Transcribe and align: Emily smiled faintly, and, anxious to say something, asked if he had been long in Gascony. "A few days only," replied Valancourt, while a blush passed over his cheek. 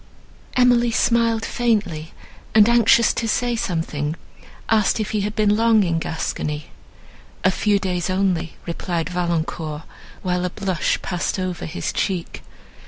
Emily 0.55 0.89
smiled 0.89 1.45
faintly, 1.45 2.11
and, 2.55 2.67
anxious 2.67 3.13
to 3.13 3.27
say 3.27 3.55
something, 3.55 4.15
asked 4.67 4.99
if 4.99 5.11
he 5.11 5.21
had 5.21 5.35
been 5.35 5.55
long 5.55 5.83
in 5.83 5.99
Gascony. 5.99 6.71
"A 7.43 7.51
few 7.51 7.77
days 7.77 8.09
only," 8.09 8.57
replied 8.65 9.09
Valancourt, 9.09 9.83
while 10.23 10.43
a 10.43 10.49
blush 10.49 10.99
passed 11.03 11.37
over 11.37 11.67
his 11.67 11.93
cheek. 11.93 12.41